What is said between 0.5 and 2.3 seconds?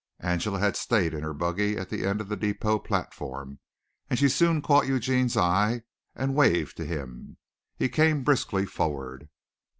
had stayed in her buggy at the end of